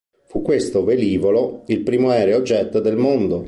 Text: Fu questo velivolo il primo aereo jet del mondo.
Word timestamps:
Fu 0.25 0.41
questo 0.41 0.83
velivolo 0.83 1.61
il 1.67 1.81
primo 1.83 2.09
aereo 2.09 2.41
jet 2.41 2.79
del 2.81 2.95
mondo. 2.97 3.39